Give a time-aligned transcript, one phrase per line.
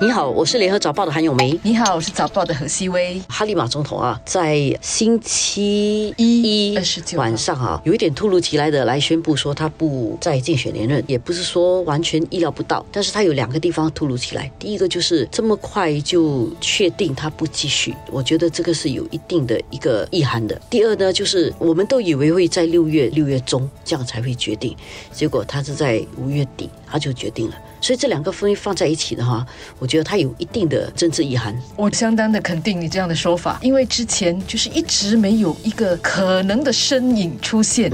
[0.00, 1.58] 你好，我是联合早报的韩永梅。
[1.64, 3.20] 你好，我是早报的何希薇。
[3.28, 14.48] 哈利马总统啊，在星期一29号晚上啊，有一点突如其来的来宣布说他不再竞选连任，也不是说完全意料不到，但是他有两个地方突如其来。
[14.56, 20.60] 第一个就是这么快就确定他不继续，我觉得这个是有一定的一个意涵的。
[20.70, 24.76] 第二呢，就是我们都以为会在六月六月中这样才会决定，
[25.10, 27.56] 结果他是在五月底他就决定了。
[27.80, 29.46] 所以这两个分放在一起的话，
[29.78, 31.56] 我觉得它有一定的政治意涵。
[31.74, 37.90] 我相当的肯定你这样的说法，因为之前就是一直没有一个可能的身影出现。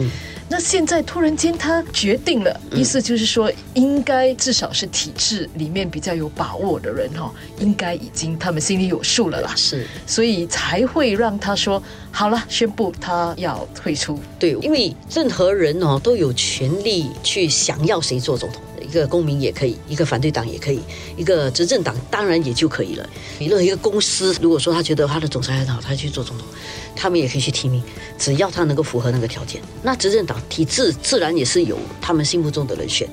[0.46, 14.20] 那现在突然间他决定了，意思就是说，应该至少是体制里面比较有把握的人哈，应该已经他们心里有数了啦，是，所以才会让他说好了，宣布他要退出。
[14.38, 18.62] 对，因为任何人哦都有权利去想要谁做总统。
[18.94, 20.80] 一个公民也可以，一个反对党也可以，
[21.16, 23.04] 一个执政党当然也就可以了。
[23.40, 26.46] 你任何一个公司，如果说他觉得他的总裁很好，他去做总统，
[26.94, 27.82] 他们也可以去提名，
[28.16, 29.60] 只要他能够符合那个条件。
[29.82, 33.08] 那执政党体制自然也是有他们心目中的人选。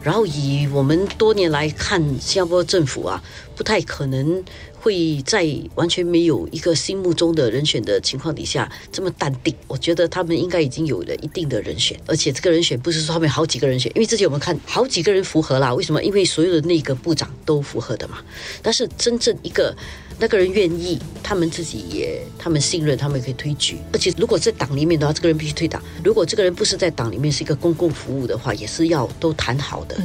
[0.00, 3.22] 然后以我们多年来看，新加坡政府啊，
[3.54, 4.42] 不太可能
[4.88, 9.54] 会在完全没有一个心目中的人选的情况底下这么淡定。
[9.66, 15.74] 我觉得他们应该已经有了一定的人选，而且这个人选不是说他们好几个人选，因为之前我们看好几个人符合啦。
[15.74, 16.02] 为什么？
[16.02, 18.16] 因为所有的那个部长都符合的嘛。
[18.62, 19.76] 但是真正一个
[20.20, 23.78] 那个人愿意，他们自己也他们信任，他们也可以推举。
[23.92, 25.82] 而且如果在党里面的话，这个人必须退党。
[26.02, 29.96] 如果这个人不是在党里面是一个公共服务的话，也是要都谈好的。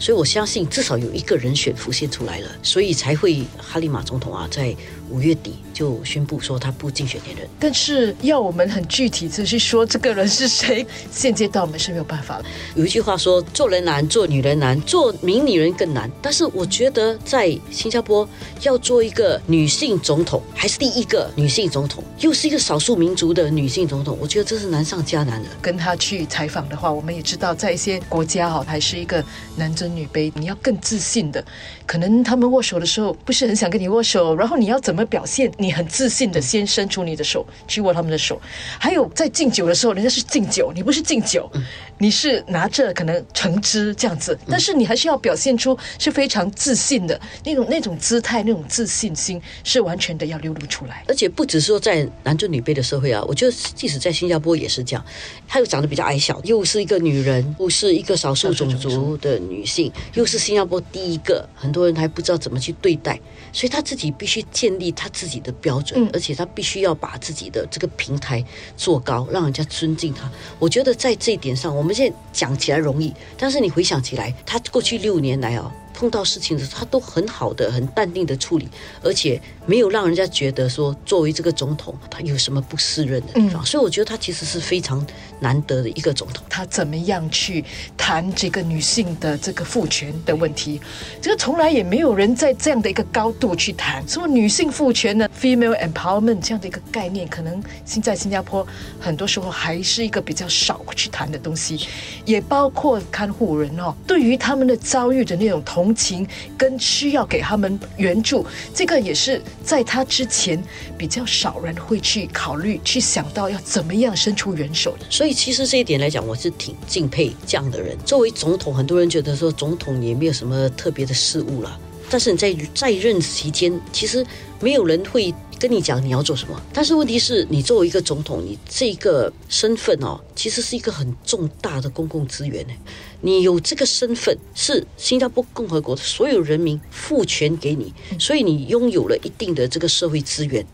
[0.00, 4.74] 所以我相信至少有一个人选浮现出来了，所以才会哈利马总统啊，在
[5.10, 7.48] 五月底就宣布说他不竞选连任。
[7.58, 12.44] 但是要我们很具体的去说这个人是谁，现阶段我们是没有办法了。
[12.74, 18.28] 有一句话说：“做人难，做女人难，做名女人更难。”但是我觉得在新加坡
[18.62, 25.48] 要做一个女性总统，还是第一个女性总统，又是一个少数民族的女性总统，我觉得这是难上加难的。
[25.60, 29.24] 跟他去采访的话，我们也知道，在一些国家哈，还是一个
[29.56, 31.44] 男尊女卑，你要更自信的。
[31.86, 35.50] 可能他们握手的时候不是很想跟你握手，然后你要怎么表现？
[35.58, 38.40] 你很自信的先伸出你的手去握他们的手。
[38.78, 41.50] 还有在敬酒的时候，人家是敬酒，你不是敬酒，
[41.98, 51.04] 你是拿着可能橙汁这样子，但是你还是要表现出是非常自信的那种那种姿态，那种自信心是完全的要流露出来。
[51.08, 55.04] 而且不只是说在男尊女卑的社会啊，我觉得即使在新加坡也是这样。
[55.46, 63.18] 她又长得比较矮小，又是一个女人，又是一个少数种族的女性，又是新加坡第一个，很多人还不知道怎么去对待，
[63.52, 68.44] 所以她自己必须建立她自己的标准，嗯而且他必须要把自己的这个平台
[68.76, 70.30] 做高，让人家尊敬他。
[70.58, 75.72] 我觉得在这一点上，我们现在讲起来容易，但是你回想起来，他过去六年来啊。
[75.98, 78.68] 碰到事情的时候，他都很好的、很淡定的处理，
[79.02, 83.66] 而且没有让人家觉得说作为这个总统，他有什么不胜任的地方。
[83.66, 85.04] 所以我觉得他其实是非常
[85.40, 86.44] 难得的一个总统。
[86.48, 87.64] 他怎么样去
[87.96, 90.80] 谈这个女性的这个父权的问题？
[91.20, 94.06] 这个从来也没有人在这样的一个高度去谈。
[94.06, 98.64] 什么女性父权呢？female empowerment 这样的一个概念，可能现在新加坡
[99.00, 101.80] 很多时候还是一个比较少去谈的东西，
[102.24, 106.26] 也包括看护人哦，对于他们的遭遇的那种同同情
[106.58, 108.44] 跟需要给他们援助，
[108.74, 110.62] 这个也是在他之前
[110.98, 115.06] 比较少人会去考虑、去想到要怎么样伸出援手的。
[115.08, 117.96] 所以其实这一点来讲，我是挺敬佩这样的人。
[118.04, 124.26] 作为总统，很多人觉得说总统也没有什么特别的事务了，但是你在在任期间，其实
[124.60, 126.62] 没有人会跟你讲你要做什么。
[126.70, 132.74] 但是问题是你作为一个总统，你这个身份哦，其实是一个很重大的公共资源呢。
[133.20, 140.64] 你有这个身份，是新加坡共和国的所有人民赋权给你，所以你拥有了一定的这个社会资源。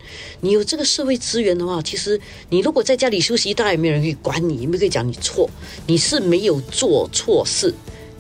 [0.41, 5.49] 你有这个社会资源的话，其实你如果在家里休息，当然也没有人可以管你，也没有可以讲你错，
[5.87, 7.73] 你是没有做错事，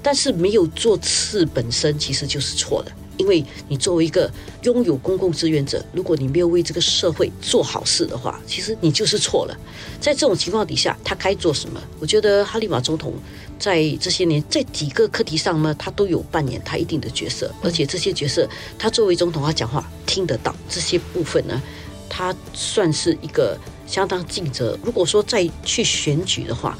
[0.02, 2.90] 但是没有做事本身其实就是错的。
[3.16, 4.28] 因为你作为一个
[4.64, 9.56] 拥有公共资源者，如果你没有为这个社会做好事的话，其实你就是错了。
[10.00, 11.80] 在这种情况底下，他该做什么？
[12.00, 13.14] 我觉得哈利马总统
[13.58, 18.48] 在这些年在几个课题上呢，他都有扮演他一定的角色，而且这些角色
[18.78, 21.62] 他作为总统，他讲话听得到，这些部分呢，
[22.08, 24.78] 他算是一个相当尽责。
[24.82, 26.76] 如果说再去选举的话，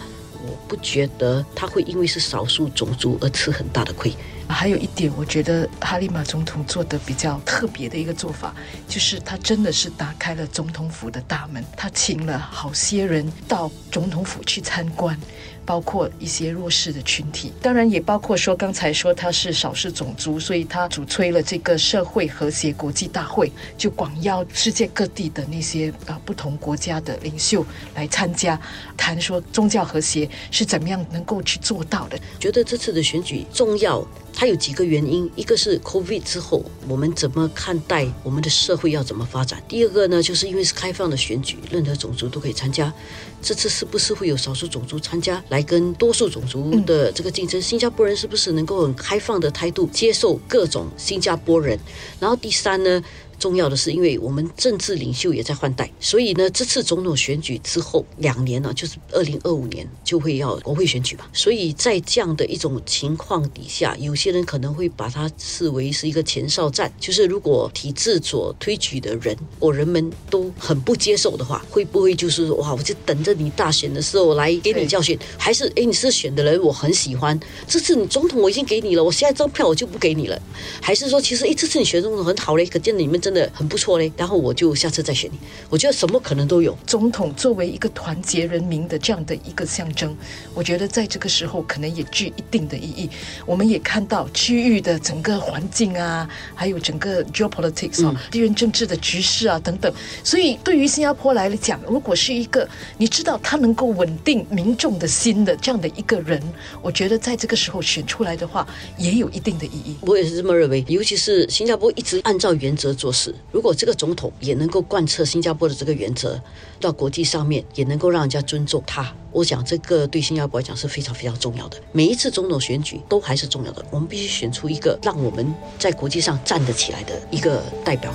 [0.47, 4.12] 我不觉得他会因为是少数种族而吃很大的亏。
[4.47, 8.55] 还有一点，我觉得哈利马总统做的比较特别的一个做法，
[8.87, 15.19] 就是他真的是打开了总统府的大门，他请了好些人到总统府去参观。
[15.66, 27.64] 包括一些弱势的群体，当然也包括说刚才说他是少数种族，所以他主催了这个社会和谐国际大会，就广邀世界各地的那些啊不同国家的领袖
[27.94, 28.61] 来参加，
[28.96, 32.19] 谈说宗教和谐是怎么样能够去做到的。
[32.38, 42.92] 觉得这次的选举重要，它有几个原因，一个是 COVID 之后我们怎么看待我们的社会要怎么发展，第二个呢，就是因为是开放的选举，任何种族都可以参加。
[43.40, 47.60] 这次是不是会有少数种族参加来跟多数种族的这个竞争？
[47.60, 51.78] 新加坡人是不是能够很开放的态度接受各种新加坡人？
[52.19, 53.02] 然后第三呢？
[53.38, 61.25] 重要的是，因为我们政治领袖也在换代，所以呢，这次总统选举之后两年呢，就是二零二五年就会要国会选举嘛。
[61.32, 75.19] 所以在这样的一种情况底下，有些人可能会把它视为是一个前哨战，就是如果体制所推举的人或人们都很不接受的话，会不会就是哇，我就等着你大选的时候来给你教训？
[75.36, 80.40] 还是哎，你是选的人，我很喜欢，这次你总统我已经给你了，我现在张票我就不给你了？
[80.81, 85.38] 还是说，其实哎，这次你选总统很好嘞，可见你们真的很不错嘞，然后我就下次再选你。
[85.71, 86.76] 我觉得什么可能都有。
[86.87, 90.15] 总统作为一个团结人民的这样的一个象征，
[90.53, 93.09] 我觉得在这个时候可能也具一定的意义。
[93.47, 99.91] 我们也看到区域的整个环境啊，还有整个 geopolitics 啊，地缘政治的局势啊等等。
[100.23, 102.69] 所以对于新加坡来讲，如果是一个
[102.99, 106.38] 你知道他能够稳定民众的心的这样的一个人，
[106.82, 108.69] 我觉得在这个时候选出来的话，
[108.99, 109.97] 也有一定的意义。
[110.03, 113.34] 我也是这么认为，尤其是新加坡一直按照原则做是。
[113.52, 116.38] 如果这个总统也能够贯彻新加坡的这个原则，
[116.81, 121.81] 到国际上面也能够让人家尊重他，我想这个对新加坡来讲是非常非常重要的。
[121.93, 128.12] 每一次总统选举都还是重要的，我们必须选出一个让我们在国际上站得起来的一个代表。